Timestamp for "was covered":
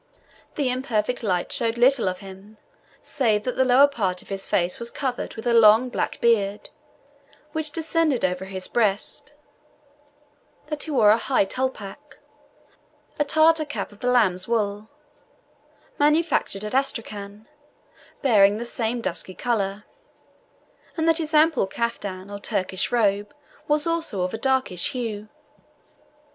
4.79-5.35